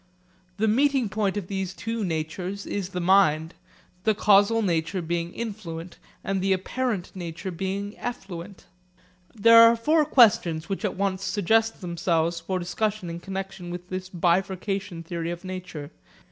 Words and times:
The 0.57 0.67
meeting 0.67 1.09
point 1.09 1.37
of 1.37 1.45
these 1.45 1.75
two 1.75 2.03
natures 2.03 2.65
is 2.65 2.89
the 2.89 2.99
mind, 2.99 3.53
the 4.03 4.15
causal 4.15 4.63
nature 4.63 4.99
being 4.99 5.31
influent 5.31 5.99
and 6.23 6.41
the 6.41 6.53
apparent 6.53 7.11
nature 7.15 7.51
being 7.51 7.95
effluent. 7.99 8.65
There 9.35 9.61
are 9.61 9.75
four 9.75 10.05
questions 10.05 10.67
which 10.67 10.83
at 10.83 10.95
once 10.97 11.23
suggest 11.23 11.81
themselves 11.81 12.39
for 12.39 12.57
discussion 12.57 13.11
in 13.11 13.19
connexion 13.19 13.69
with 13.69 13.89
this 13.89 14.09
bifurcation 14.09 15.03
theory 15.03 15.29
of 15.29 15.43
nature. 15.43 15.91